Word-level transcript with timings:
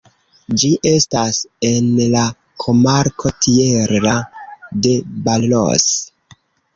Ĝi 0.61 0.69
estas 0.91 1.41
en 1.67 1.91
la 2.13 2.23
komarko 2.65 3.31
Tierra 3.47 4.15
de 4.87 4.95
Barros. 5.29 5.87